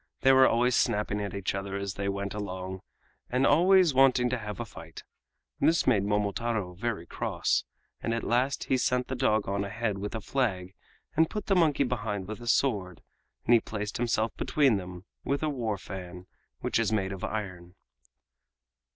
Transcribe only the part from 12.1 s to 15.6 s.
with a sword, and he placed himself between them with a